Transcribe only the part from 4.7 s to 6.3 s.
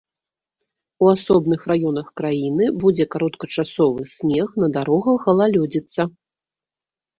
дарогах галалёдзіца.